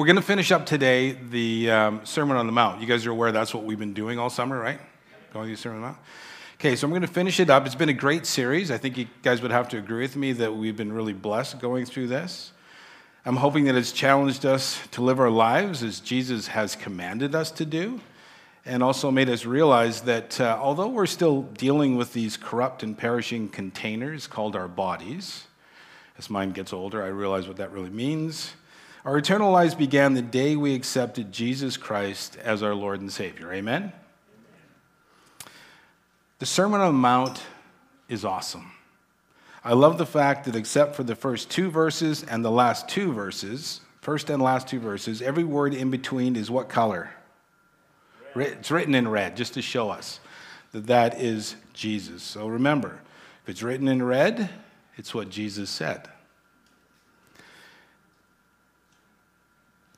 [0.00, 2.80] We're going to finish up today the um, Sermon on the Mount.
[2.80, 4.80] You guys are aware that's what we've been doing all summer, right?
[5.30, 5.98] Going through the Sermon on the Mount.
[6.54, 7.66] Okay, so I'm going to finish it up.
[7.66, 8.70] It's been a great series.
[8.70, 11.60] I think you guys would have to agree with me that we've been really blessed
[11.60, 12.52] going through this.
[13.26, 17.50] I'm hoping that it's challenged us to live our lives as Jesus has commanded us
[17.50, 18.00] to do,
[18.64, 22.96] and also made us realize that uh, although we're still dealing with these corrupt and
[22.96, 25.44] perishing containers called our bodies,
[26.16, 28.54] as mine gets older, I realize what that really means.
[29.04, 33.50] Our eternal lives began the day we accepted Jesus Christ as our Lord and Savior.
[33.50, 33.94] Amen?
[36.38, 37.42] The Sermon on the Mount
[38.10, 38.72] is awesome.
[39.64, 43.12] I love the fact that, except for the first two verses and the last two
[43.12, 47.10] verses, first and last two verses, every word in between is what color?
[48.34, 48.52] Red.
[48.52, 50.20] It's written in red, just to show us
[50.72, 52.22] that that is Jesus.
[52.22, 53.00] So remember,
[53.42, 54.50] if it's written in red,
[54.96, 56.06] it's what Jesus said.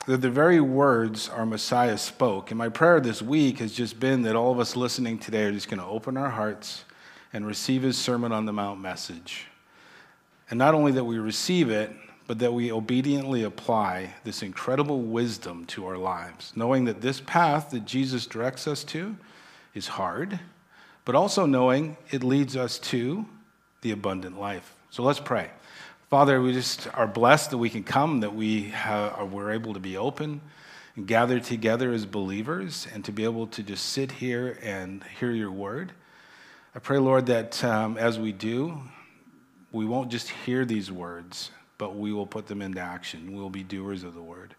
[0.06, 2.50] That the very words our Messiah spoke.
[2.50, 5.52] And my prayer this week has just been that all of us listening today are
[5.52, 6.84] just going to open our hearts
[7.32, 9.46] and receive his Sermon on the Mount message.
[10.50, 11.92] And not only that we receive it,
[12.26, 17.70] but that we obediently apply this incredible wisdom to our lives, knowing that this path
[17.70, 19.16] that Jesus directs us to
[19.74, 20.40] is hard,
[21.04, 23.24] but also knowing it leads us to
[23.82, 24.74] the abundant life.
[24.90, 25.50] So let's pray.
[26.12, 29.80] Father, we just are blessed that we can come, that we have, we're able to
[29.80, 30.42] be open
[30.94, 35.30] and gather together as believers and to be able to just sit here and hear
[35.30, 35.92] your word.
[36.74, 38.78] I pray, Lord, that um, as we do,
[39.72, 43.34] we won't just hear these words, but we will put them into action.
[43.34, 44.54] We'll be doers of the word.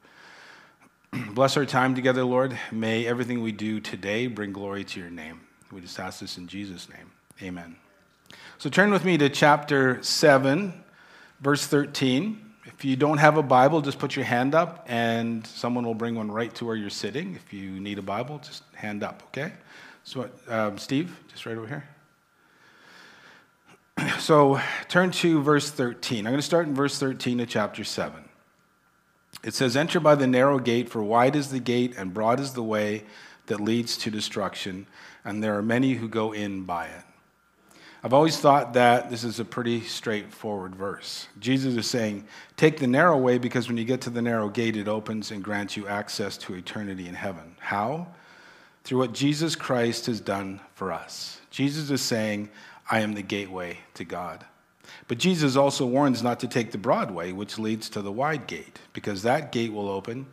[1.35, 2.57] Bless our time together, Lord.
[2.71, 5.41] May everything we do today bring glory to your name.
[5.71, 7.11] We just ask this in Jesus' name.
[7.43, 7.75] Amen.
[8.57, 10.82] So turn with me to chapter 7
[11.43, 12.39] verse 13.
[12.65, 16.15] If you don't have a Bible, just put your hand up and someone will bring
[16.15, 17.35] one right to where you're sitting.
[17.35, 19.51] If you need a Bible, just hand up, okay?
[20.05, 21.83] So, um, Steve, just right over here.
[24.19, 26.19] So, turn to verse 13.
[26.19, 28.23] I'm going to start in verse 13 of chapter 7.
[29.43, 32.53] It says, Enter by the narrow gate, for wide is the gate and broad is
[32.53, 33.03] the way
[33.47, 34.87] that leads to destruction,
[35.25, 37.03] and there are many who go in by it.
[38.05, 41.29] I've always thought that this is a pretty straightforward verse.
[41.39, 42.27] Jesus is saying,
[42.57, 45.41] Take the narrow way because when you get to the narrow gate, it opens and
[45.41, 47.55] grants you access to eternity in heaven.
[47.59, 48.07] How?
[48.83, 51.39] Through what Jesus Christ has done for us.
[51.49, 52.49] Jesus is saying,
[52.91, 54.45] I am the gateway to God.
[55.07, 58.47] But Jesus also warns not to take the broad way, which leads to the wide
[58.47, 60.25] gate, because that gate will open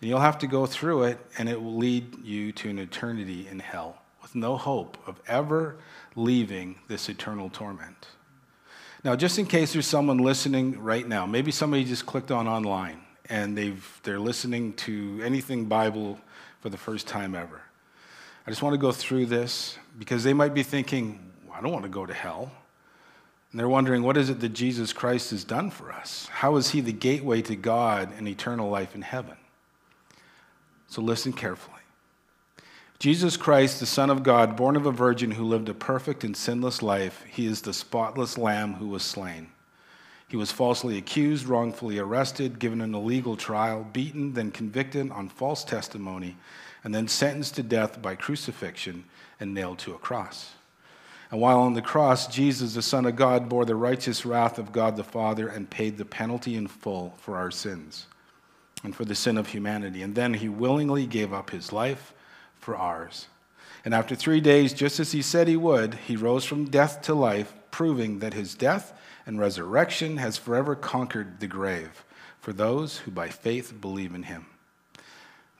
[0.00, 3.48] and you'll have to go through it, and it will lead you to an eternity
[3.48, 5.76] in hell with no hope of ever
[6.14, 8.08] leaving this eternal torment.
[9.02, 13.00] Now, just in case there's someone listening right now, maybe somebody just clicked on online
[13.30, 16.18] and they've, they're listening to anything Bible
[16.60, 17.62] for the first time ever.
[18.46, 21.20] I just want to go through this because they might be thinking,
[21.54, 22.50] I don't want to go to hell.
[23.50, 26.26] And they're wondering, what is it that Jesus Christ has done for us?
[26.30, 29.36] How is he the gateway to God and eternal life in heaven?
[30.88, 31.78] So listen carefully.
[32.98, 36.36] Jesus Christ, the Son of God, born of a virgin who lived a perfect and
[36.36, 39.50] sinless life, he is the spotless lamb who was slain.
[40.26, 45.62] He was falsely accused, wrongfully arrested, given an illegal trial, beaten, then convicted on false
[45.62, 46.36] testimony,
[46.82, 49.04] and then sentenced to death by crucifixion
[49.38, 50.54] and nailed to a cross.
[51.30, 54.72] And while on the cross, Jesus, the Son of God, bore the righteous wrath of
[54.72, 58.06] God the Father and paid the penalty in full for our sins
[58.82, 60.02] and for the sin of humanity.
[60.02, 62.12] And then he willingly gave up his life
[62.68, 63.28] for ours.
[63.82, 67.14] And after three days, just as he said he would, he rose from death to
[67.14, 68.92] life, proving that his death
[69.24, 72.04] and resurrection has forever conquered the grave
[72.42, 74.44] for those who by faith believe in him.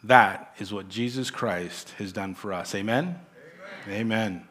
[0.04, 2.74] That is what Jesus Christ has done for us.
[2.74, 3.18] Amen?
[3.86, 4.00] Amen.
[4.00, 4.48] Amen.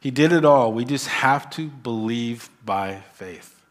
[0.00, 0.72] He did it all.
[0.72, 3.62] We just have to believe by faith.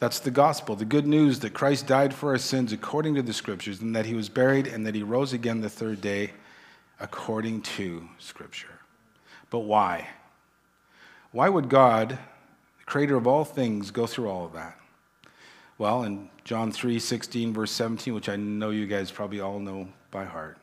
[0.00, 3.32] That's the gospel, the good news that Christ died for our sins according to the
[3.32, 6.32] scriptures, and that he was buried, and that he rose again the third day
[7.02, 8.78] according to Scripture.
[9.50, 10.08] But why?
[11.32, 14.78] Why would God, the creator of all things, go through all of that?
[15.78, 19.88] Well, in John 3 16, verse 17, which I know you guys probably all know
[20.12, 20.58] by heart,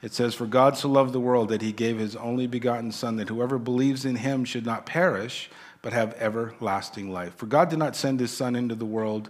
[0.00, 3.16] it says, For God so loved the world that he gave his only begotten Son,
[3.16, 5.50] that whoever believes in him should not perish,
[5.82, 7.34] but have everlasting life.
[7.34, 9.28] For God did not send his Son into the world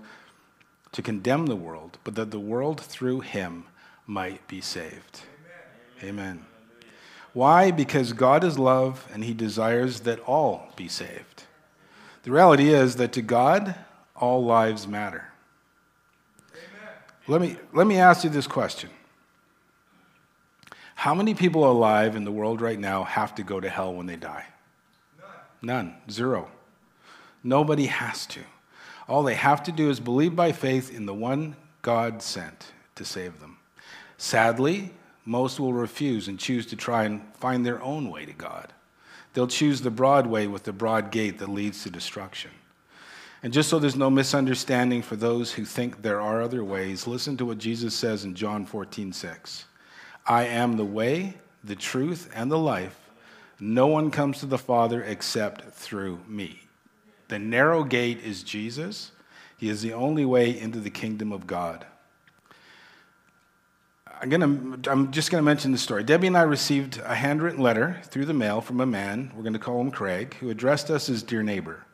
[0.92, 3.64] to condemn the world, but that the world through him
[4.06, 5.22] might be saved.
[6.04, 6.44] Amen.
[7.32, 7.70] Why?
[7.70, 11.44] Because God is love and he desires that all be saved.
[12.24, 13.74] The reality is that to God,
[14.14, 15.32] all lives matter.
[16.52, 16.92] Amen.
[17.26, 18.90] Let me, let me ask you this question
[20.94, 24.06] How many people alive in the world right now have to go to hell when
[24.06, 24.44] they die?
[25.62, 25.86] None.
[25.86, 25.96] None.
[26.10, 26.50] Zero.
[27.42, 28.40] Nobody has to.
[29.08, 33.04] All they have to do is believe by faith in the one God sent to
[33.04, 33.58] save them.
[34.16, 34.92] Sadly,
[35.24, 38.72] most will refuse and choose to try and find their own way to God.
[39.32, 42.50] They'll choose the broad way with the broad gate that leads to destruction.
[43.42, 47.36] And just so there's no misunderstanding for those who think there are other ways, listen
[47.36, 49.64] to what Jesus says in John 14, 6.
[50.26, 53.10] I am the way, the truth, and the life.
[53.60, 56.60] No one comes to the Father except through me.
[57.28, 59.12] The narrow gate is Jesus.
[59.58, 61.86] He is the only way into the kingdom of God.
[64.20, 66.04] I'm, gonna, I'm just going to mention the story.
[66.04, 69.52] Debbie and I received a handwritten letter through the mail from a man, we're going
[69.54, 71.84] to call him Craig, who addressed us as Dear Neighbor.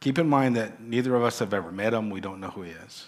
[0.00, 2.10] Keep in mind that neither of us have ever met him.
[2.10, 3.06] We don't know who he is.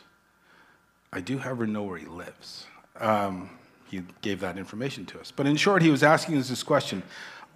[1.12, 2.66] I do, however, know where he lives.
[3.00, 3.50] Um,
[3.90, 5.30] he gave that information to us.
[5.30, 7.02] But in short, he was asking us this question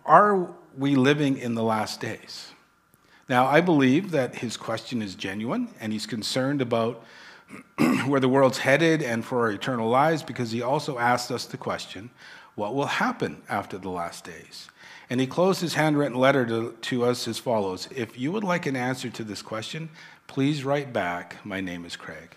[0.04, 2.52] Are we living in the last days?
[3.28, 7.04] Now, I believe that his question is genuine, and he's concerned about
[8.06, 11.56] where the world's headed and for our eternal lives because he also asked us the
[11.56, 12.10] question
[12.56, 14.68] what will happen after the last days?
[15.10, 18.66] And he closed his handwritten letter to, to us as follows If you would like
[18.66, 19.90] an answer to this question,
[20.26, 22.34] please write back, My name is Craig.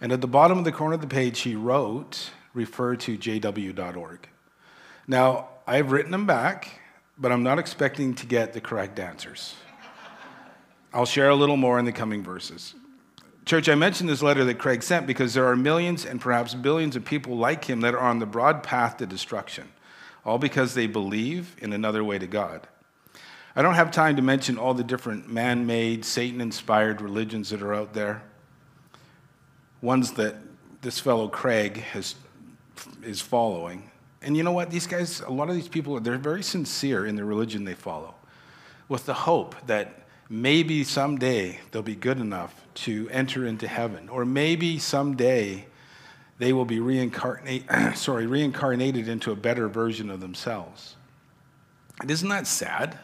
[0.00, 4.28] And at the bottom of the corner of the page, he wrote, Refer to jw.org.
[5.06, 6.80] Now, I've written them back,
[7.18, 9.54] but I'm not expecting to get the correct answers.
[10.92, 12.74] I'll share a little more in the coming verses.
[13.44, 16.96] Church, I mentioned this letter that Craig sent because there are millions and perhaps billions
[16.96, 19.68] of people like him that are on the broad path to destruction
[20.24, 22.66] all because they believe in another way to God.
[23.56, 27.62] I don't have time to mention all the different man made, Satan inspired religions that
[27.62, 28.22] are out there.
[29.80, 30.36] Ones that
[30.80, 32.16] this fellow Craig has,
[33.02, 33.90] is following.
[34.22, 34.70] And you know what?
[34.70, 38.14] These guys, a lot of these people, they're very sincere in the religion they follow,
[38.88, 44.24] with the hope that maybe someday they'll be good enough to enter into heaven, or
[44.24, 45.66] maybe someday
[46.38, 50.96] they will be reincarnate, sorry, reincarnated into a better version of themselves.
[52.00, 52.98] And isn't that sad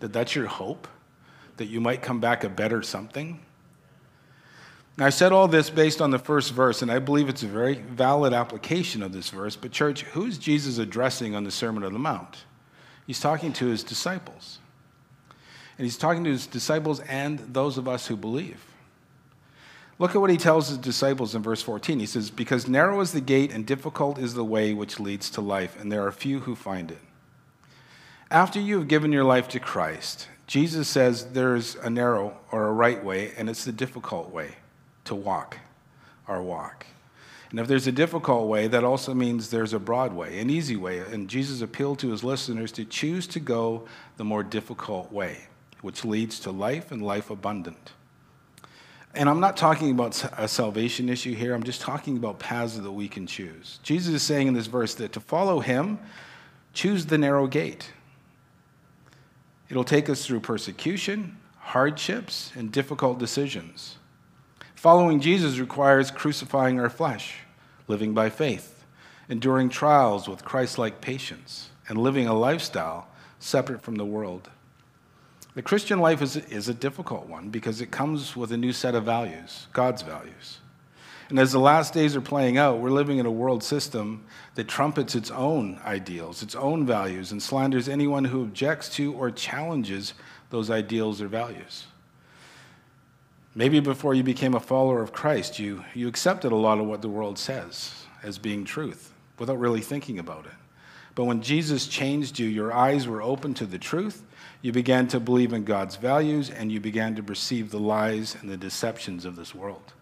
[0.00, 0.88] that that's your hope,
[1.56, 3.40] that you might come back a better something?
[4.96, 7.48] Now, I said all this based on the first verse, and I believe it's a
[7.48, 9.56] very valid application of this verse.
[9.56, 12.44] But, church, who is Jesus addressing on the Sermon on the Mount?
[13.06, 14.58] He's talking to his disciples.
[15.76, 18.64] And he's talking to his disciples and those of us who believe.
[19.98, 22.00] Look at what he tells his disciples in verse 14.
[22.00, 25.40] He says, Because narrow is the gate and difficult is the way which leads to
[25.40, 26.98] life, and there are few who find it.
[28.30, 32.72] After you have given your life to Christ, Jesus says there's a narrow or a
[32.72, 34.56] right way, and it's the difficult way
[35.04, 35.58] to walk
[36.26, 36.86] our walk.
[37.50, 40.74] And if there's a difficult way, that also means there's a broad way, an easy
[40.74, 40.98] way.
[40.98, 43.86] And Jesus appealed to his listeners to choose to go
[44.16, 45.46] the more difficult way,
[45.84, 47.92] which leads to life and life abundant.
[49.14, 52.90] And I'm not talking about a salvation issue here, I'm just talking about paths that
[52.90, 53.80] we can choose.
[53.82, 55.98] Jesus is saying in this verse that to follow him,
[56.72, 57.92] choose the narrow gate.
[59.68, 63.98] It'll take us through persecution, hardships, and difficult decisions.
[64.74, 67.40] Following Jesus requires crucifying our flesh,
[67.88, 68.86] living by faith,
[69.28, 73.06] enduring trials with Christ like patience, and living a lifestyle
[73.38, 74.48] separate from the world.
[75.54, 78.96] The Christian life is, is a difficult one because it comes with a new set
[78.96, 80.58] of values, God's values.
[81.28, 84.24] And as the last days are playing out, we're living in a world system
[84.56, 89.30] that trumpets its own ideals, its own values, and slanders anyone who objects to or
[89.30, 90.14] challenges
[90.50, 91.86] those ideals or values.
[93.54, 97.00] Maybe before you became a follower of Christ, you, you accepted a lot of what
[97.00, 100.52] the world says as being truth without really thinking about it.
[101.14, 104.24] But when Jesus changed you, your eyes were open to the truth,
[104.64, 108.48] you began to believe in God's values, and you began to perceive the lies and
[108.48, 109.92] the deceptions of this world.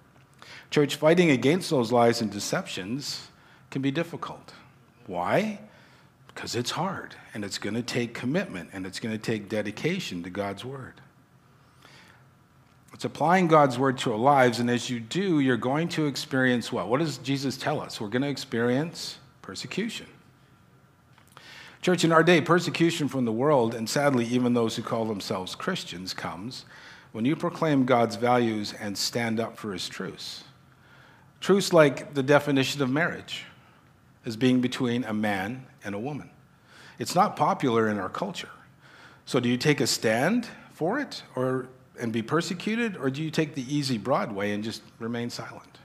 [0.71, 3.27] Church, fighting against those lies and deceptions
[3.73, 4.55] can be difficult.
[5.09, 5.59] Why?
[6.29, 10.23] Because it's hard, and it's going to take commitment, and it's going to take dedication
[10.23, 10.95] to God's Word.
[12.95, 16.71] It's applying God's Word to our lives, and as you do, you're going to experience
[16.71, 16.87] what?
[16.87, 18.01] What does Jesus tell us?
[18.01, 20.07] We're going to experience persecution.
[21.83, 25.57] Church, in our day, persecution from the world, and sadly, even those who call themselves
[25.57, 26.65] Christians, comes
[27.11, 30.45] when you proclaim God's values and stand up for his truths.
[31.41, 33.47] Truths like the definition of marriage
[34.25, 36.31] as being between a man and a woman.
[37.01, 38.51] It's not popular in our culture.
[39.27, 41.67] So, do you take a stand for it or,
[41.99, 45.79] and be persecuted, or do you take the easy, broad way and just remain silent?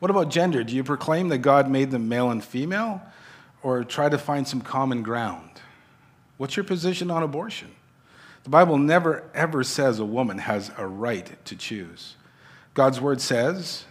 [0.00, 0.64] What about gender?
[0.64, 3.00] Do you proclaim that God made them male and female
[3.62, 5.60] or try to find some common ground?
[6.36, 7.70] What's your position on abortion?
[8.44, 12.16] The Bible never, ever says a woman has a right to choose.
[12.72, 13.84] God's word says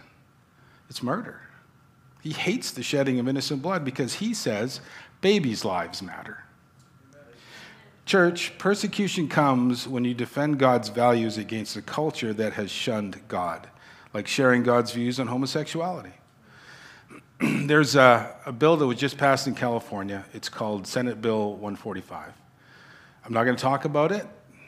[0.88, 1.40] it's murder.
[2.22, 4.80] He hates the shedding of innocent blood because he says
[5.20, 6.44] babies' lives matter.
[8.04, 13.68] Church, persecution comes when you defend God's values against a culture that has shunned God,
[14.12, 16.14] like sharing God's views on homosexuality.
[17.42, 20.26] There's a, a, bill that was just passed in California.
[20.34, 22.34] It's called Senate Bill 145.
[23.24, 24.26] I'm not going to talk about it.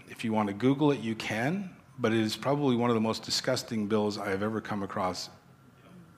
[0.09, 3.01] If you want to Google it, you can, but it is probably one of the
[3.01, 5.29] most disgusting bills I have ever come across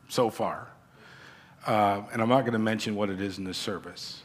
[0.09, 0.69] so far.
[1.67, 4.23] Uh, and I'm not going to mention what it is in this service.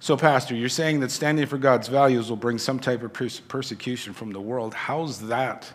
[0.00, 3.38] So, Pastor, you're saying that standing for God's values will bring some type of pers-
[3.38, 4.74] persecution from the world.
[4.74, 5.72] How's that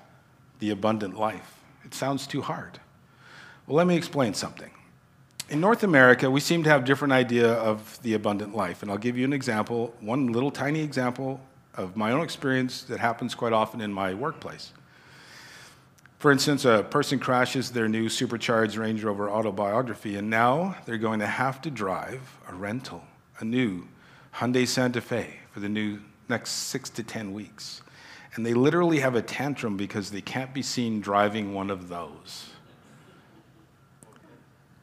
[0.59, 1.63] the abundant life?
[1.85, 2.81] It sounds too hard.
[3.65, 4.71] Well, let me explain something.
[5.49, 8.81] In North America, we seem to have different idea of the abundant life.
[8.81, 11.39] And I'll give you an example, one little tiny example
[11.75, 14.73] of my own experience that happens quite often in my workplace.
[16.19, 21.19] For instance, a person crashes their new supercharged Range Rover autobiography, and now they're going
[21.19, 23.05] to have to drive a rental,
[23.39, 23.87] a new
[24.35, 27.83] Hyundai Santa Fe for the new next six to 10 weeks.
[28.35, 32.49] And they literally have a tantrum because they can't be seen driving one of those.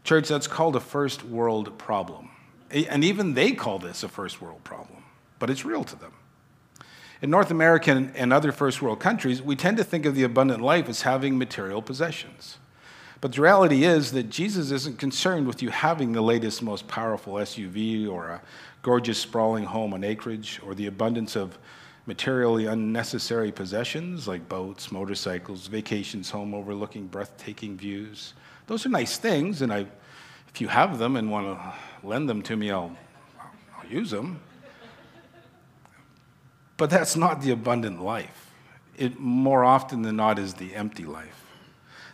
[0.04, 2.30] Church, that's called a first world problem.
[2.70, 5.02] And even they call this a first world problem,
[5.38, 6.12] but it's real to them.
[7.22, 10.60] In North America and other first world countries, we tend to think of the abundant
[10.60, 12.58] life as having material possessions.
[13.22, 17.34] But the reality is that Jesus isn't concerned with you having the latest, most powerful
[17.34, 18.42] SUV or a
[18.82, 21.56] gorgeous, sprawling home on acreage or the abundance of
[22.06, 28.34] materially unnecessary possessions like boats, motorcycles, vacations home overlooking breathtaking views.
[28.66, 29.86] Those are nice things, and I,
[30.48, 32.96] if you have them and want to lend them to me, I'll,
[33.78, 34.40] I'll use them.
[36.76, 38.50] But that's not the abundant life.
[38.96, 41.40] It more often than not is the empty life.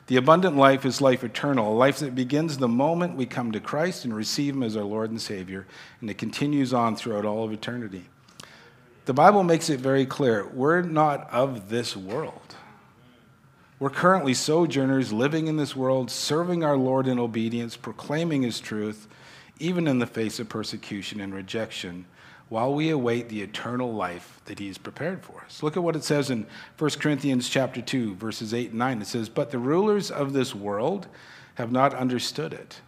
[0.06, 3.61] The abundant life is life eternal, a life that begins the moment we come to
[3.61, 5.66] Christ and receive Him as our Lord and Savior,
[6.00, 8.06] and it continues on throughout all of eternity.
[9.10, 12.54] The Bible makes it very clear we're not of this world.
[13.80, 19.08] We're currently sojourners living in this world, serving our Lord in obedience, proclaiming His truth,
[19.58, 22.06] even in the face of persecution and rejection
[22.48, 25.60] while we await the eternal life that he has prepared for us.
[25.60, 26.46] Look at what it says in
[26.78, 29.02] 1 Corinthians chapter 2 verses 8 and 9.
[29.02, 31.08] It says, "But the rulers of this world
[31.56, 32.80] have not understood it.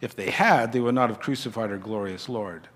[0.00, 2.66] If they had, they would not have crucified our glorious Lord."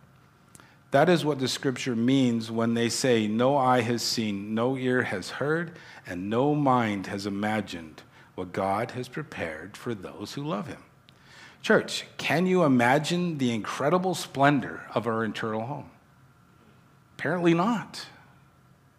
[0.93, 5.03] That is what the scripture means when they say, No eye has seen, no ear
[5.03, 5.73] has heard,
[6.07, 8.03] and no mind has imagined
[8.35, 10.83] what God has prepared for those who love him.
[11.63, 15.91] Church, can you imagine the incredible splendor of our eternal home?
[17.17, 18.07] Apparently not.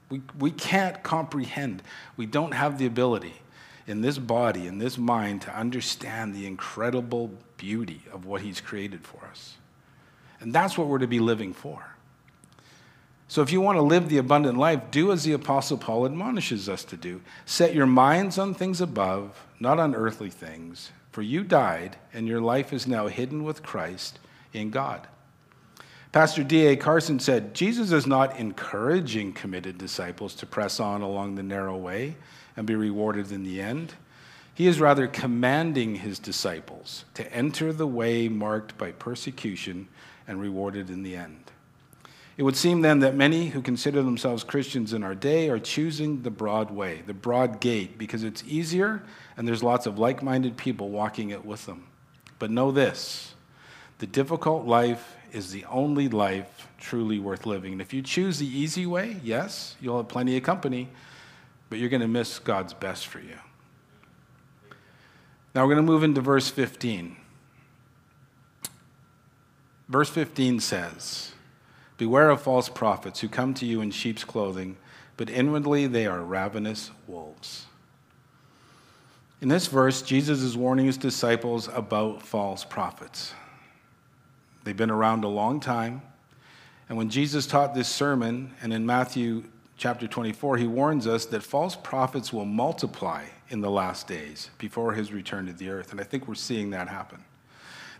[0.10, 1.84] We, we can't comprehend.
[2.18, 3.36] We don't have the ability
[3.86, 9.06] in this body, in this mind, to understand the incredible beauty of what He's created
[9.06, 9.58] for us.
[10.44, 11.96] And that's what we're to be living for.
[13.30, 16.70] So, if you want to live the abundant life, do as the Apostle Paul admonishes
[16.70, 20.92] us to do set your minds on things above, not on earthly things.
[21.12, 24.20] For you died, and your life is now hidden with Christ
[24.52, 25.08] in God.
[26.12, 26.76] Pastor D.A.
[26.76, 32.16] Carson said Jesus is not encouraging committed disciples to press on along the narrow way
[32.58, 33.94] and be rewarded in the end.
[34.54, 39.88] He is rather commanding his disciples to enter the way marked by persecution
[40.28, 41.52] and rewarded in the end.
[42.36, 46.24] It would seem then that many who consider themselves Christians in our day are choosing
[46.24, 49.04] the broad way, the broad gate, because it's easier
[49.38, 51.86] and there's lots of like minded people walking it with them.
[52.40, 53.36] But know this
[54.00, 57.72] the difficult life is the only life truly worth living.
[57.72, 60.90] And if you choose the easy way, yes, you'll have plenty of company,
[61.70, 63.38] but you're going to miss God's best for you.
[65.56, 67.16] Now we're going to move into verse 15.
[69.94, 71.34] Verse 15 says,
[71.98, 74.76] Beware of false prophets who come to you in sheep's clothing,
[75.18, 77.68] but inwardly they are ravenous wolves.
[79.40, 83.36] In this verse, Jesus is warning his disciples about false prophets.
[84.64, 86.02] They've been around a long time.
[86.90, 89.44] And when Jesus taught this sermon, and in Matthew
[89.78, 94.94] chapter 24, he warns us that false prophets will multiply in the last days before
[94.94, 95.92] his return to the earth.
[95.92, 97.24] And I think we're seeing that happen.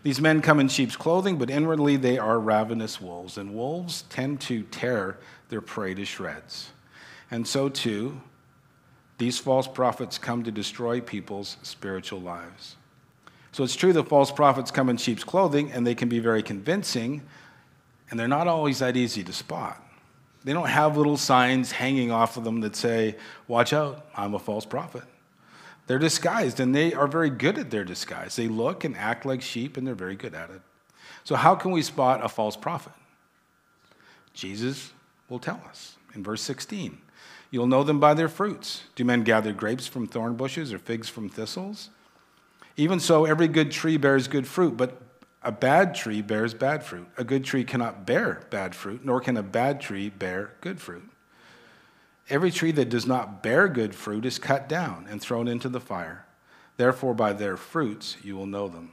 [0.04, 3.38] These men come in sheep's clothing, but inwardly they are ravenous wolves.
[3.38, 5.18] And wolves tend to tear
[5.48, 6.70] their prey to shreds.
[7.30, 8.20] And so, too,
[9.16, 12.76] these false prophets come to destroy people's spiritual lives.
[13.52, 16.42] So it's true that false prophets come in sheep's clothing and they can be very
[16.42, 17.22] convincing,
[18.10, 19.80] and they're not always that easy to spot.
[20.44, 23.16] They don't have little signs hanging off of them that say,
[23.48, 25.04] Watch out, I'm a false prophet.
[25.86, 28.36] They're disguised, and they are very good at their disguise.
[28.36, 30.62] They look and act like sheep, and they're very good at it.
[31.24, 32.92] So, how can we spot a false prophet?
[34.32, 34.92] Jesus
[35.28, 36.98] will tell us in verse 16.
[37.50, 38.84] You'll know them by their fruits.
[38.96, 41.90] Do men gather grapes from thorn bushes or figs from thistles?
[42.76, 45.00] Even so, every good tree bears good fruit, but
[45.42, 47.06] a bad tree bears bad fruit.
[47.18, 51.08] A good tree cannot bear bad fruit, nor can a bad tree bear good fruit.
[52.30, 55.80] Every tree that does not bear good fruit is cut down and thrown into the
[55.80, 56.24] fire.
[56.76, 58.92] Therefore, by their fruits you will know them.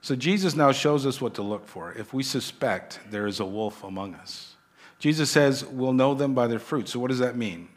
[0.00, 3.44] So, Jesus now shows us what to look for if we suspect there is a
[3.44, 4.54] wolf among us.
[4.98, 6.88] Jesus says we'll know them by their fruit.
[6.88, 7.68] So, what does that mean?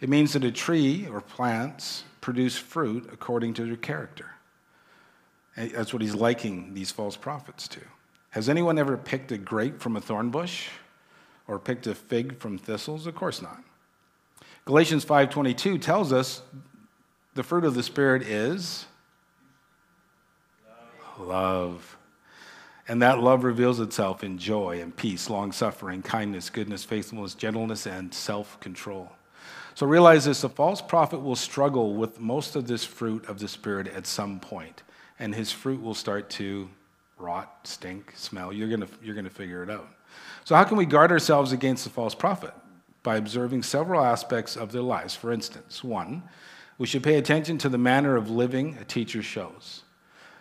[0.00, 4.32] It means that a tree or plants produce fruit according to their character.
[5.56, 7.80] That's what he's liking these false prophets to.
[8.30, 10.68] Has anyone ever picked a grape from a thorn bush
[11.52, 13.06] or picked a fig from thistles?
[13.06, 13.62] Of course not.
[14.64, 16.40] Galatians 5:22 tells us
[17.34, 18.86] the fruit of the spirit is
[21.18, 21.98] love.
[22.88, 27.86] And that love reveals itself in joy and peace, long suffering, kindness, goodness, faithfulness, gentleness,
[27.86, 29.12] and self control.
[29.74, 33.48] So realize this a false prophet will struggle with most of this fruit of the
[33.48, 34.82] Spirit at some point,
[35.18, 36.68] and his fruit will start to
[37.18, 38.52] rot, stink, smell.
[38.52, 39.88] You're going you're going to figure it out.
[40.44, 42.54] So, how can we guard ourselves against the false prophet?
[43.02, 45.14] By observing several aspects of their lives.
[45.14, 46.22] For instance, one,
[46.78, 49.82] we should pay attention to the manner of living a teacher shows.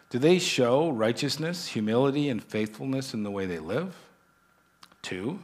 [0.10, 3.96] Do they show righteousness, humility, and faithfulness in the way they live?
[5.02, 5.40] Two,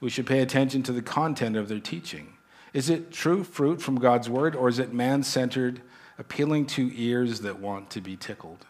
[0.00, 2.34] we should pay attention to the content of their teaching.
[2.72, 5.82] Is it true fruit from God's word, or is it man centered,
[6.18, 8.66] appealing to ears that want to be tickled?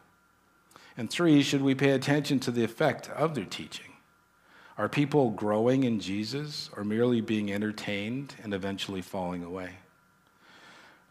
[0.97, 3.90] And three, should we pay attention to the effect of their teaching?
[4.81, 9.73] Are people growing in Jesus or merely being entertained and eventually falling away?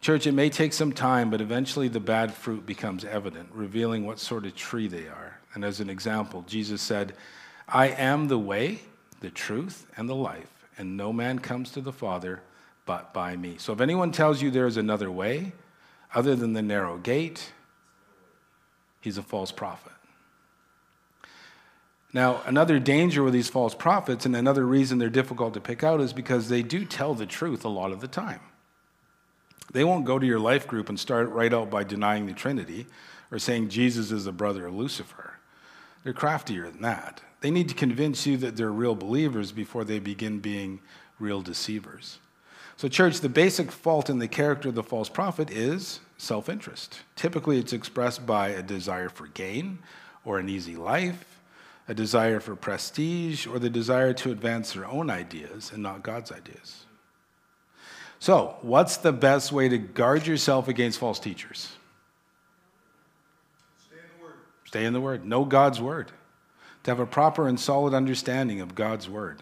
[0.01, 4.17] Church, it may take some time, but eventually the bad fruit becomes evident, revealing what
[4.17, 5.37] sort of tree they are.
[5.53, 7.13] And as an example, Jesus said,
[7.67, 8.79] I am the way,
[9.19, 12.41] the truth, and the life, and no man comes to the Father
[12.87, 13.57] but by me.
[13.59, 15.51] So if anyone tells you there is another way
[16.15, 17.51] other than the narrow gate,
[18.99, 19.93] he's a false prophet.
[22.11, 26.01] Now, another danger with these false prophets, and another reason they're difficult to pick out,
[26.01, 28.41] is because they do tell the truth a lot of the time.
[29.71, 32.87] They won't go to your life group and start right out by denying the Trinity
[33.31, 35.35] or saying Jesus is the brother of Lucifer.
[36.03, 37.21] They're craftier than that.
[37.41, 40.79] They need to convince you that they're real believers before they begin being
[41.19, 42.17] real deceivers.
[42.77, 47.01] So, church, the basic fault in the character of the false prophet is self interest.
[47.15, 49.79] Typically, it's expressed by a desire for gain
[50.25, 51.28] or an easy life,
[51.89, 56.31] a desire for prestige, or the desire to advance their own ideas and not God's
[56.31, 56.85] ideas.
[58.19, 61.69] So, what's the best way to guard yourself against false teachers?
[63.87, 64.33] Stay in the Word.
[64.65, 65.25] Stay in the Word.
[65.25, 66.11] Know God's Word.
[66.83, 69.41] To have a proper and solid understanding of God's Word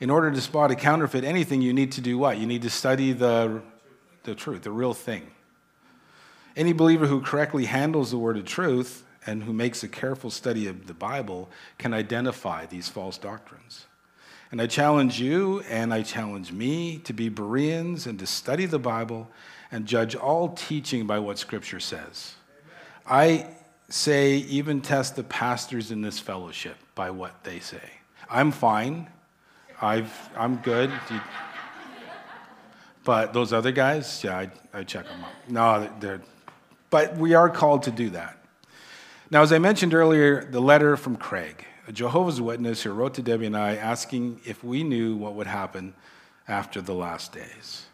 [0.00, 2.38] in order to spot a counterfeit anything, you need to do what?
[2.38, 3.62] You need to study the,
[4.24, 5.30] the truth, the real thing.
[6.54, 10.66] Any believer who correctly handles the word of truth and who makes a careful study
[10.66, 13.86] of the Bible can identify these false doctrines.
[14.50, 18.78] And I challenge you and I challenge me to be Bereans and to study the
[18.78, 19.28] Bible
[19.72, 22.34] and judge all teaching by what Scripture says.
[23.04, 23.48] I
[23.88, 27.90] say, even test the pastors in this fellowship by what they say.
[28.28, 29.08] I'm fine
[29.80, 30.90] I've, I'm good.
[33.04, 35.30] But those other guys, yeah, I, I check them out.
[35.48, 36.22] No, they're,
[36.90, 38.38] but we are called to do that.
[39.28, 43.22] Now, as I mentioned earlier, the letter from Craig, a Jehovah's Witness who wrote to
[43.22, 45.94] Debbie and I asking if we knew what would happen
[46.46, 47.86] after the last days.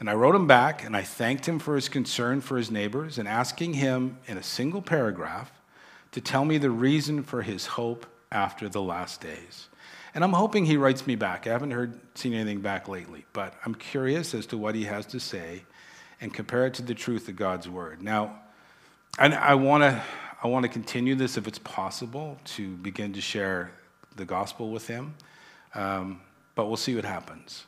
[0.00, 3.18] And I wrote him back and I thanked him for his concern for his neighbors
[3.18, 5.52] and asking him in a single paragraph
[6.10, 9.68] to tell me the reason for his hope after the last days.
[10.12, 11.46] And I'm hoping he writes me back.
[11.46, 15.06] I haven't heard, seen anything back lately, but I'm curious as to what he has
[15.06, 15.62] to say
[16.20, 18.02] and compare it to the truth of God's word.
[18.02, 18.40] Now,
[19.20, 20.02] and I want to
[20.44, 23.72] I want to continue this if it's possible to begin to share
[24.16, 25.14] the gospel with him,
[25.74, 26.20] um,
[26.54, 27.64] but we'll see what happens.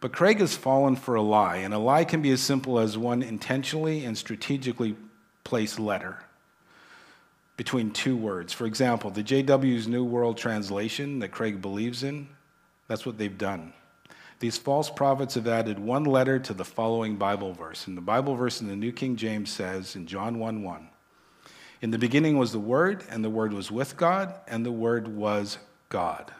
[0.00, 2.98] But Craig has fallen for a lie, and a lie can be as simple as
[2.98, 4.94] one intentionally and strategically
[5.42, 6.18] placed letter
[7.56, 8.52] between two words.
[8.52, 12.28] For example, the JW's New World Translation that Craig believes in,
[12.88, 13.72] that's what they've done.
[14.38, 17.86] These false prophets have added one letter to the following Bible verse.
[17.86, 20.88] And the Bible verse in the New King James says in John 1 1,
[21.80, 25.08] In the beginning was the Word, and the Word was with God, and the Word
[25.08, 26.32] was God.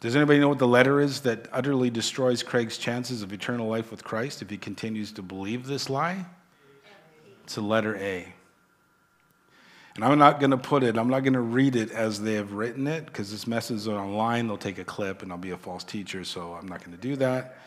[0.00, 3.90] Does anybody know what the letter is that utterly destroys Craig's chances of eternal life
[3.90, 6.24] with Christ if he continues to believe this lie?
[7.44, 8.32] It's a letter A.
[9.96, 12.34] And I'm not going to put it, I'm not going to read it as they
[12.34, 14.46] have written it because this message is online.
[14.46, 17.02] They'll take a clip and I'll be a false teacher, so I'm not going to
[17.02, 17.58] do that.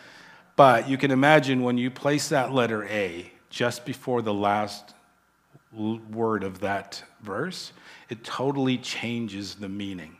[0.55, 4.95] But you can imagine when you place that letter A just before the last
[5.75, 7.73] word of that verse,
[8.09, 10.17] it totally changes the meaning.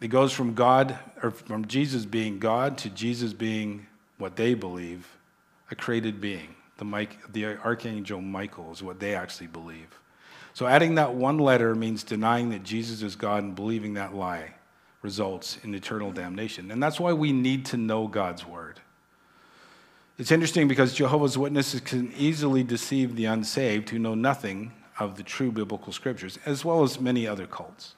[0.00, 3.86] It goes from God, or from Jesus being God to Jesus being
[4.18, 5.16] what they believe,
[5.70, 6.54] a created being.
[6.76, 9.98] The, Mike, the archangel Michael is what they actually believe.
[10.54, 14.54] So adding that one letter means denying that Jesus is God and believing that lie
[15.02, 16.70] results in eternal damnation.
[16.70, 18.80] And that's why we need to know God's word.
[20.18, 25.22] It's interesting because Jehovah's Witnesses can easily deceive the unsaved who know nothing of the
[25.22, 27.94] true biblical scriptures, as well as many other cults.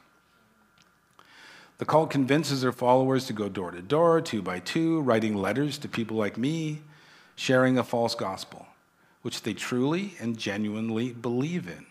[1.78, 5.78] The cult convinces their followers to go door to door, two by two, writing letters
[5.78, 6.82] to people like me,
[7.36, 8.66] sharing a false gospel,
[9.22, 11.86] which they truly and genuinely believe in,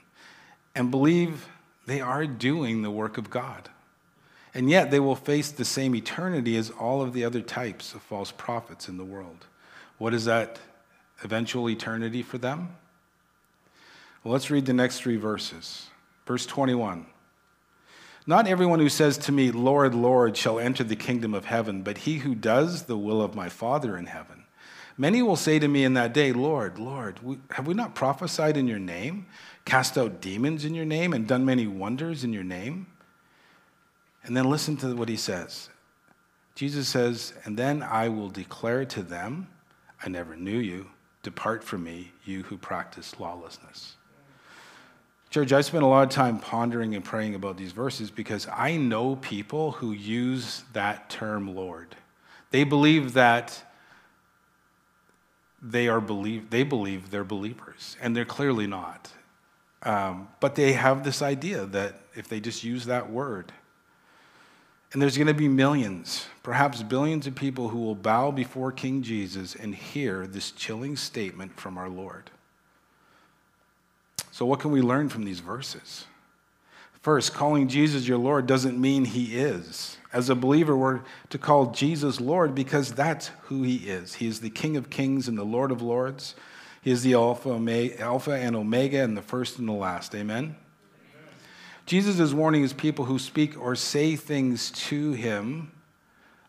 [0.76, 1.48] and believe
[1.88, 3.68] they are doing the work of God.
[4.54, 8.04] And yet they will face the same eternity as all of the other types of
[8.04, 9.48] false prophets in the world.
[10.00, 10.58] What is that
[11.24, 12.76] eventual eternity for them?
[14.24, 15.88] Well, let's read the next three verses.
[16.26, 17.06] Verse 21.
[18.26, 22.00] Not everyone who says to me, Lord, Lord, shall enter the kingdom of heaven, but
[22.00, 24.44] he who does the will of my Father in heaven.
[24.98, 27.20] Many will say to me in that day, Lord, Lord,
[27.52, 29.28] have we not prophesied in your name,
[29.66, 32.88] cast out demons in your name, and done many wonders in your name?
[34.24, 35.70] And then listen to what he says.
[36.56, 39.48] Jesus says, And then I will declare to them,
[40.04, 40.90] I never knew you.
[41.24, 43.96] Depart from me, you who practice lawlessness.
[45.30, 48.78] Church, I spent a lot of time pondering and praying about these verses because I
[48.78, 51.96] know people who use that term Lord.
[52.52, 53.64] They believe that
[55.62, 59.12] they are believe they believe they're believers, and they're clearly not.
[59.84, 63.52] Um, but they have this idea that if they just use that word,
[64.92, 69.04] and there's going to be millions, perhaps billions of people who will bow before King
[69.04, 72.32] Jesus and hear this chilling statement from our Lord.
[74.32, 76.06] So, what can we learn from these verses?
[77.02, 79.98] First, calling Jesus your Lord doesn't mean he is.
[80.12, 84.16] As a believer, we're to call Jesus Lord because that's who he is.
[84.16, 86.36] He is the King of kings and the Lord of lords.
[86.82, 87.50] He is the Alpha,
[88.00, 90.14] Alpha and Omega and the first and the last.
[90.16, 90.56] Amen?
[91.90, 95.72] Jesus is warning his people who speak or say things to him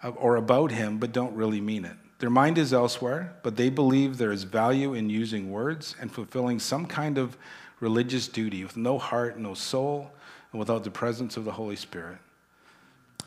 [0.03, 1.97] uh, or about him but don't really mean it.
[2.19, 6.59] Their mind is elsewhere, but they believe there is value in using words and fulfilling
[6.59, 7.39] some kind of
[7.81, 10.11] religious duty with no heart, no soul,
[10.53, 12.19] and without the presence of the Holy Spirit.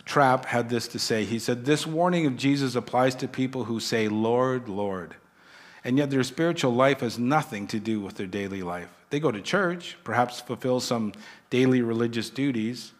[0.05, 1.25] Trapp had this to say.
[1.25, 5.15] He said, This warning of Jesus applies to people who say, Lord, Lord,
[5.83, 9.02] and yet their spiritual life has nothing to do with their daily life.
[9.13, 11.13] They go to church, perhaps fulfill some
[11.51, 12.93] daily religious duties,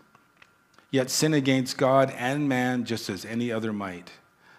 [0.91, 4.12] yet sin against God and man just as any other might.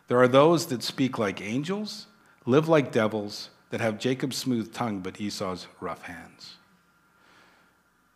[0.09, 2.09] There are those that speak like angels,
[2.45, 6.57] live like devils, that have Jacob's smooth tongue but Esau's rough hands.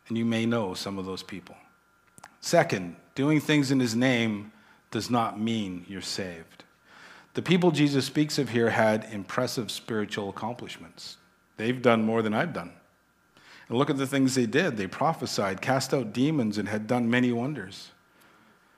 [0.09, 1.55] And you may know some of those people.
[2.41, 4.51] Second, doing things in his name
[4.91, 6.65] does not mean you're saved.
[7.35, 11.15] The people Jesus speaks of here had impressive spiritual accomplishments.
[11.55, 12.73] They've done more than I've done.
[13.69, 14.77] And look at the things they did.
[14.77, 17.91] They prophesied, cast out demons, and had done many wonders.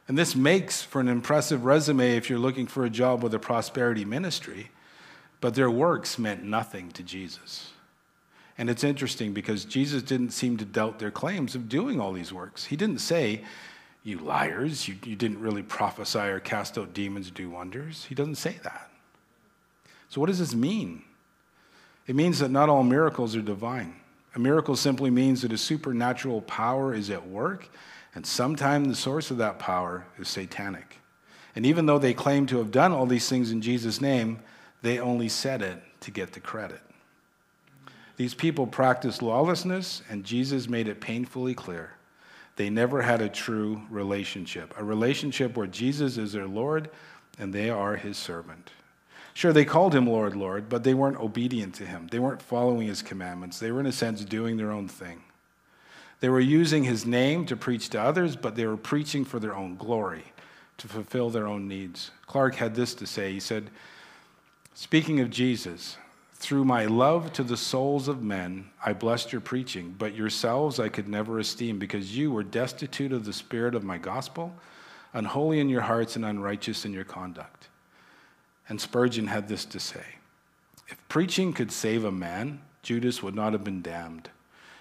[0.08, 3.40] And this makes for an impressive resume if you're looking for a job with a
[3.40, 4.70] prosperity ministry,
[5.40, 7.72] but their works meant nothing to Jesus.
[8.58, 12.34] And it's interesting because Jesus didn't seem to doubt their claims of doing all these
[12.34, 12.66] works.
[12.66, 13.44] He didn't say,
[14.04, 18.06] You liars, you, you didn't really prophesy or cast out demons, do wonders.
[18.06, 18.92] He doesn't say that.
[20.10, 21.04] So, what does this mean?
[22.06, 23.96] It means that not all miracles are divine.
[24.36, 27.70] A miracle simply means that a supernatural power is at work,
[28.16, 30.98] and sometimes the source of that power is satanic.
[31.56, 34.40] And even though they claim to have done all these things in Jesus' name,
[34.82, 36.82] they only said it to get the credit.
[38.16, 41.92] These people practiced lawlessness, and Jesus made it painfully clear.
[42.56, 46.90] They never had a true relationship, a relationship where Jesus is their Lord
[47.40, 48.72] and they are his servant.
[49.34, 52.08] Sure, they called him Lord, Lord, but they weren't obedient to him.
[52.08, 53.60] They weren't following his commandments.
[53.60, 55.22] They were, in a sense, doing their own thing.
[56.20, 59.56] They were using his name to preach to others, but they were preaching for their
[59.56, 60.26] own glory,
[60.78, 62.12] to fulfill their own needs.
[62.28, 63.70] Clarke had this to say He said,
[64.74, 65.98] Speaking of Jesus,
[66.36, 70.90] Through my love to the souls of men, I blessed your preaching, but yourselves I
[70.90, 74.54] could never esteem, because you were destitute of the spirit of my gospel,
[75.14, 77.70] unholy in your hearts, and unrighteous in your conduct.
[78.72, 80.06] And Spurgeon had this to say
[80.88, 84.30] If preaching could save a man, Judas would not have been damned.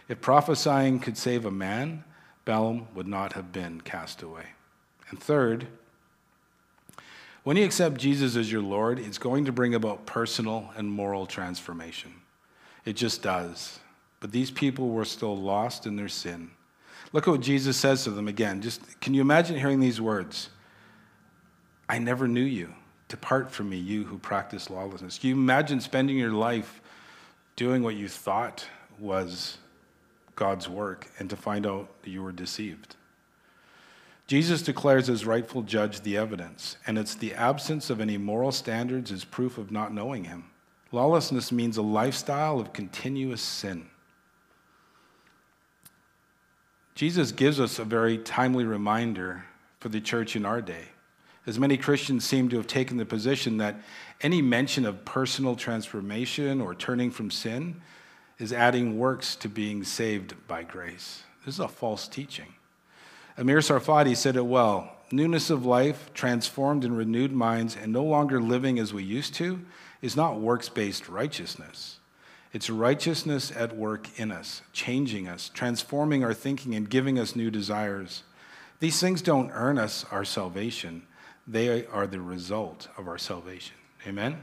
[0.09, 2.05] If prophesying could save a man,
[2.45, 4.45] Balaam would not have been cast away.
[5.09, 5.67] And third,
[7.43, 11.27] when you accept Jesus as your Lord, it's going to bring about personal and moral
[11.27, 12.15] transformation.
[12.85, 13.81] It just does.
[14.21, 16.53] But these people were still lost in their sin.
[17.13, 18.61] Look at what Jesus says to them again.
[18.61, 20.49] Just can you imagine hearing these words?
[21.89, 22.73] I never knew you.
[23.11, 25.19] Depart from me, you who practice lawlessness.
[25.19, 26.81] Can you imagine spending your life
[27.57, 28.65] doing what you thought
[29.01, 29.59] was
[30.37, 32.95] God's work and to find out that you were deceived?
[34.29, 39.11] Jesus declares as rightful judge the evidence, and it's the absence of any moral standards
[39.11, 40.45] as proof of not knowing him.
[40.93, 43.91] Lawlessness means a lifestyle of continuous sin.
[46.95, 49.47] Jesus gives us a very timely reminder
[49.81, 50.91] for the church in our day.
[51.51, 53.75] As many Christians seem to have taken the position that
[54.21, 57.81] any mention of personal transformation or turning from sin
[58.39, 61.25] is adding works to being saved by grace.
[61.45, 62.55] This is a false teaching.
[63.37, 68.41] Amir Tsarfati said it well newness of life, transformed and renewed minds, and no longer
[68.41, 69.61] living as we used to,
[70.01, 71.99] is not works based righteousness.
[72.53, 77.51] It's righteousness at work in us, changing us, transforming our thinking, and giving us new
[77.51, 78.23] desires.
[78.79, 81.09] These things don't earn us our salvation,
[81.51, 83.75] they are the result of our salvation.
[84.07, 84.33] Amen?
[84.33, 84.43] Amen.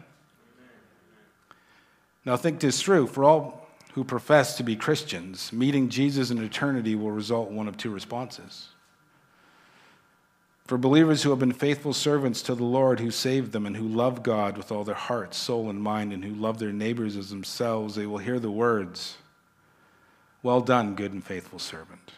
[2.26, 3.08] Now, think this through.
[3.08, 7.68] For all who profess to be Christians, meeting Jesus in eternity will result in one
[7.68, 8.70] of two responses.
[10.66, 13.88] For believers who have been faithful servants to the Lord, who saved them, and who
[13.88, 17.30] love God with all their heart, soul, and mind, and who love their neighbors as
[17.30, 19.16] themselves, they will hear the words,
[20.44, 22.12] Well done, good and faithful servant.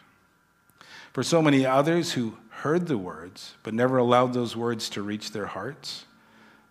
[1.14, 5.32] For so many others who heard the words, but never allowed those words to reach
[5.32, 6.06] their hearts,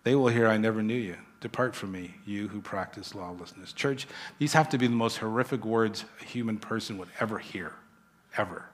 [0.03, 1.17] they will hear, I never knew you.
[1.41, 3.73] Depart from me, you who practice lawlessness.
[3.73, 7.73] Church, these have to be the most horrific words a human person would ever hear,
[8.37, 8.65] ever.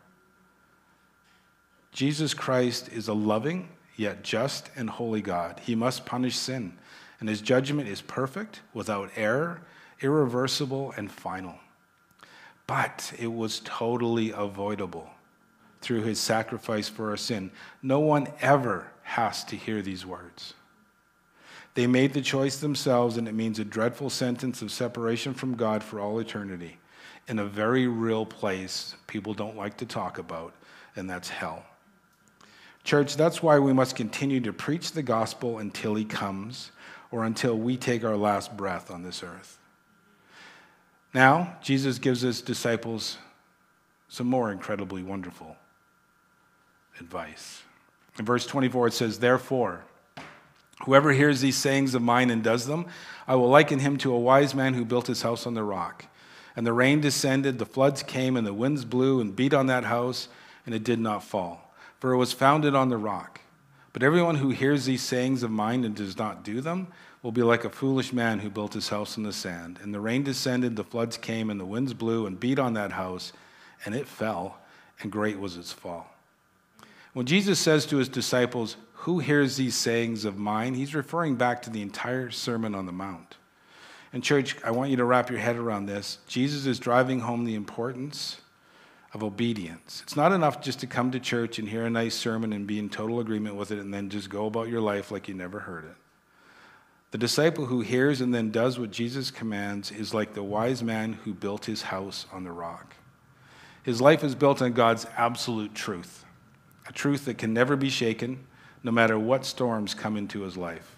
[1.93, 5.61] Jesus Christ is a loving, yet just and holy God.
[5.63, 6.77] He must punish sin,
[7.21, 9.61] and his judgment is perfect, without error,
[10.01, 11.55] irreversible, and final.
[12.67, 15.09] But it was totally avoidable
[15.85, 17.51] through his sacrifice for our sin.
[17.83, 20.55] No one ever has to hear these words.
[21.75, 25.83] They made the choice themselves, and it means a dreadful sentence of separation from God
[25.83, 26.79] for all eternity
[27.27, 30.53] in a very real place people don't like to talk about,
[30.95, 31.63] and that's hell.
[32.83, 36.71] Church, that's why we must continue to preach the gospel until he comes
[37.11, 39.59] or until we take our last breath on this earth.
[41.13, 43.17] Now, Jesus gives his disciples
[44.07, 45.57] some more incredibly wonderful
[46.99, 47.63] advice.
[48.17, 49.83] In verse 24, it says, Therefore,
[50.83, 52.85] whoever hears these sayings of mine and does them,
[53.27, 56.05] I will liken him to a wise man who built his house on the rock.
[56.55, 59.83] And the rain descended, the floods came, and the winds blew and beat on that
[59.83, 60.29] house,
[60.65, 61.65] and it did not fall
[62.05, 63.41] for it was founded on the rock.
[63.91, 66.89] But everyone who hears these sayings of mine and does not do them
[67.23, 69.79] will be like a foolish man who built his house on the sand.
[69.81, 72.91] And the rain descended, the floods came, and the winds blew and beat on that
[72.91, 73.33] house,
[73.85, 74.59] and it fell,
[75.01, 76.14] and great was its fall.
[77.15, 80.73] When Jesus says to his disciples, Who hears these sayings of mine?
[80.73, 83.37] he's referring back to the entire Sermon on the Mount.
[84.11, 86.17] And, church, I want you to wrap your head around this.
[86.27, 88.41] Jesus is driving home the importance
[89.13, 90.01] of obedience.
[90.03, 92.79] It's not enough just to come to church and hear a nice sermon and be
[92.79, 95.61] in total agreement with it and then just go about your life like you never
[95.61, 95.95] heard it.
[97.11, 101.13] The disciple who hears and then does what Jesus commands is like the wise man
[101.13, 102.93] who built his house on the rock.
[103.83, 106.24] His life is built on God's absolute truth,
[106.87, 108.45] a truth that can never be shaken,
[108.83, 110.95] no matter what storms come into his life.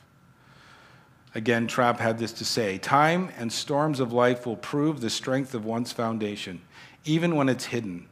[1.36, 5.54] Again, Trapp had this to say Time and storms of life will prove the strength
[5.54, 6.62] of one's foundation
[7.08, 8.08] even when it's hidden.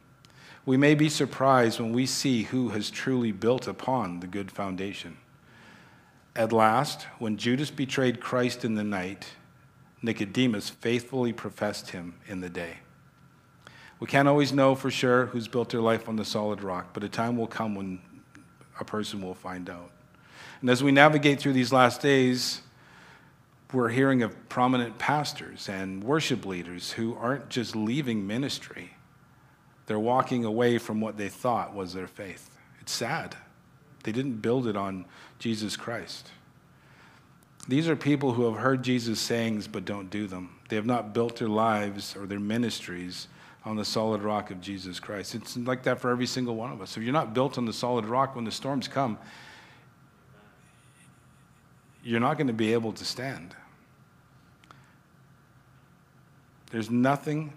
[0.64, 5.18] We may be surprised when we see who has truly built upon the good foundation.
[6.34, 9.26] At last, when Judas betrayed Christ in the night,
[10.02, 12.78] Nicodemus faithfully professed him in the day.
[13.98, 17.02] We can't always know for sure who's built their life on the solid rock, but
[17.02, 18.00] a time will come when
[18.78, 19.90] a person will find out.
[20.60, 22.60] And as we navigate through these last days,
[23.72, 28.92] we're hearing of prominent pastors and worship leaders who aren't just leaving ministry,
[29.86, 32.50] they're walking away from what they thought was their faith.
[32.80, 33.36] It's sad.
[34.02, 35.04] They didn't build it on
[35.38, 36.30] Jesus Christ.
[37.68, 40.56] These are people who have heard Jesus' sayings but don't do them.
[40.68, 43.28] They have not built their lives or their ministries
[43.66, 45.34] on the solid rock of Jesus Christ.
[45.34, 46.96] It's like that for every single one of us.
[46.96, 49.18] If you're not built on the solid rock when the storms come,
[52.04, 53.56] you're not going to be able to stand.
[56.70, 57.52] There's nothing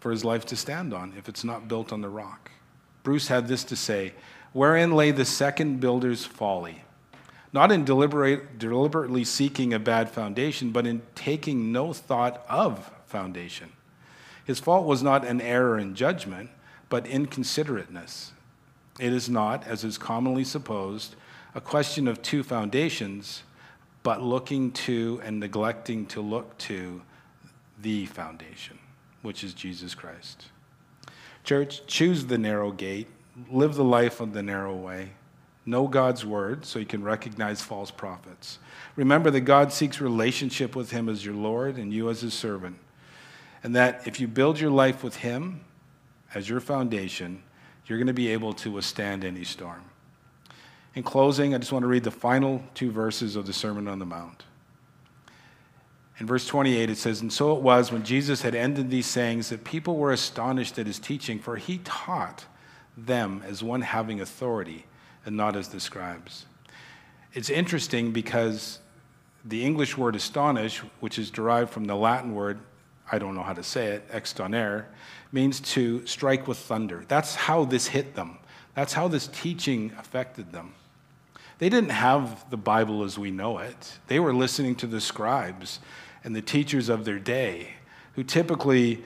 [0.00, 2.50] for his life to stand on if it's not built on the rock.
[3.02, 4.12] Bruce had this to say
[4.52, 6.84] Wherein lay the second builder's folly?
[7.54, 13.72] Not in deliberate, deliberately seeking a bad foundation, but in taking no thought of foundation.
[14.44, 16.50] His fault was not an error in judgment,
[16.88, 18.30] but inconsiderateness.
[18.98, 21.16] It is not, as is commonly supposed,
[21.54, 23.42] a question of two foundations,
[24.02, 27.02] but looking to and neglecting to look to
[27.80, 28.78] the foundation,
[29.22, 30.46] which is Jesus Christ.
[31.44, 33.08] Church, choose the narrow gate,
[33.50, 35.10] live the life of the narrow way,
[35.64, 38.58] know God's word so you can recognize false prophets.
[38.96, 42.76] Remember that God seeks relationship with Him as your Lord and you as His servant.
[43.62, 45.60] And that if you build your life with Him
[46.34, 47.42] as your foundation,
[47.86, 49.82] you're going to be able to withstand any storm.
[50.94, 53.98] In closing, I just want to read the final two verses of the Sermon on
[53.98, 54.44] the Mount.
[56.18, 59.48] In verse 28, it says, And so it was when Jesus had ended these sayings
[59.48, 62.44] that people were astonished at his teaching, for he taught
[62.96, 64.84] them as one having authority
[65.24, 66.46] and not as the scribes.
[67.32, 68.80] It's interesting because
[69.44, 72.60] the English word astonish, which is derived from the Latin word,
[73.10, 74.86] I don't know how to say it, extonere,
[75.32, 77.04] means to strike with thunder.
[77.08, 78.38] That's how this hit them.
[78.74, 80.74] That's how this teaching affected them.
[81.58, 83.98] They didn't have the Bible as we know it.
[84.08, 85.78] They were listening to the scribes
[86.24, 87.74] and the teachers of their day,
[88.14, 89.04] who typically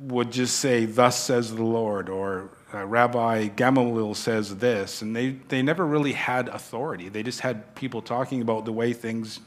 [0.00, 5.02] would just say, Thus says the Lord, or uh, Rabbi Gamaliel says this.
[5.02, 7.08] And they, they never really had authority.
[7.08, 9.40] They just had people talking about the way things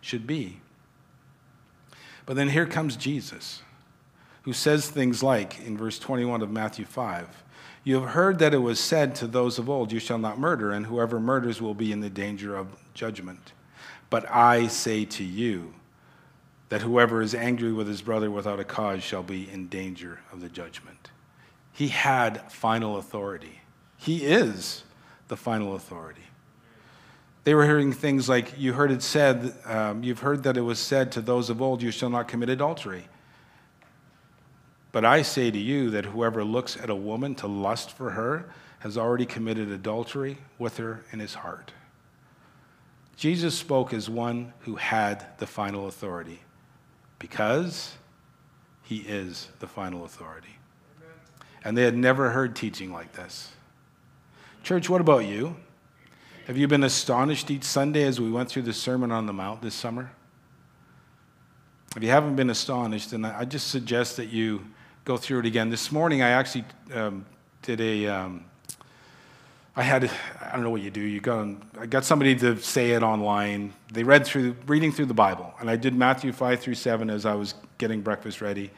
[0.00, 0.60] should be.
[2.26, 3.62] But then here comes Jesus,
[4.42, 7.44] who says things like in verse 21 of Matthew 5
[7.84, 10.72] You have heard that it was said to those of old, You shall not murder,
[10.72, 13.52] and whoever murders will be in the danger of judgment.
[14.10, 15.74] But I say to you,
[16.68, 20.40] that whoever is angry with his brother without a cause shall be in danger of
[20.40, 21.10] the judgment.
[21.72, 23.60] He had final authority.
[23.96, 24.82] He is
[25.28, 26.25] the final authority.
[27.46, 30.80] They were hearing things like, You heard it said, um, you've heard that it was
[30.80, 33.06] said to those of old, You shall not commit adultery.
[34.90, 38.50] But I say to you that whoever looks at a woman to lust for her
[38.80, 41.70] has already committed adultery with her in his heart.
[43.14, 46.40] Jesus spoke as one who had the final authority
[47.20, 47.94] because
[48.82, 50.58] he is the final authority.
[51.62, 53.52] And they had never heard teaching like this.
[54.64, 55.54] Church, what about you?
[56.46, 59.62] Have you been astonished each Sunday as we went through the Sermon on the Mount
[59.62, 60.12] this summer?
[61.96, 64.64] If you haven't been astonished, then I just suggest that you
[65.04, 65.70] go through it again.
[65.70, 67.26] This morning, I actually um,
[67.62, 68.44] did a um,
[69.74, 70.08] I had,
[70.40, 71.00] I don't know what you do.
[71.00, 73.72] You go and, I got somebody to say it online.
[73.92, 75.52] They read through, reading through the Bible.
[75.58, 78.70] And I did Matthew 5 through 7 as I was getting breakfast ready.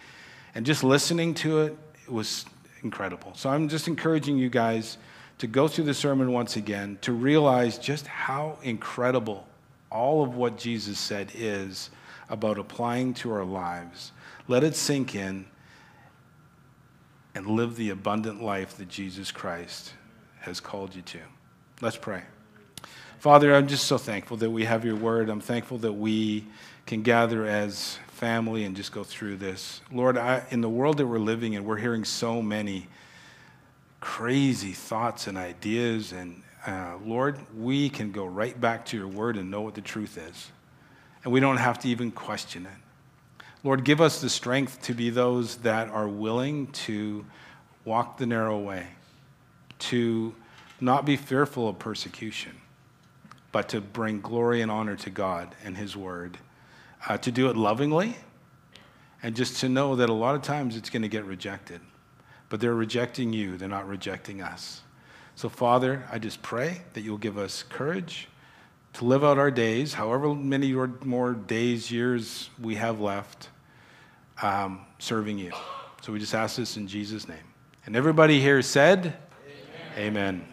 [0.55, 2.47] And just listening to it, it was
[2.83, 3.35] incredible.
[3.35, 4.97] So I'm just encouraging you guys
[5.39, 9.47] to go through the sermon once again, to realize just how incredible
[9.91, 11.91] all of what Jesus said is
[12.29, 14.13] about applying to our lives.
[14.49, 15.47] Let it sink in
[17.35, 19.93] and live the abundant life that Jesus Christ
[20.41, 21.21] has called you to.
[21.81, 22.23] Let's pray.
[23.21, 25.29] Father, I'm just so thankful that we have your word.
[25.29, 26.47] I'm thankful that we
[26.87, 29.81] can gather as family and just go through this.
[29.93, 32.89] Lord, I, in the world that we're living in, we're hearing so many
[34.01, 36.13] crazy thoughts and ideas.
[36.13, 39.81] And uh, Lord, we can go right back to your word and know what the
[39.81, 40.51] truth is.
[41.25, 43.45] And we don't have to even question it.
[43.65, 47.27] Lord, give us the strength to be those that are willing to
[47.85, 48.87] walk the narrow way
[49.79, 50.35] to
[50.81, 52.53] not be fearful of persecution,
[53.53, 56.39] but to bring glory and honor to God and His Word,
[57.09, 58.17] uh, to do it lovingly,
[59.23, 61.81] and just to know that a lot of times it's going to get rejected.
[62.49, 64.83] But they're rejecting you, they're not rejecting us.
[65.35, 68.29] So, Father, I just pray that you'll give us courage
[68.95, 70.73] to live out our days, however many
[71.05, 73.49] more days, years we have left,
[74.43, 75.53] um, serving you.
[76.03, 77.37] So we just ask this in Jesus' name.
[77.87, 79.17] And everybody here said,
[79.97, 80.45] Amen.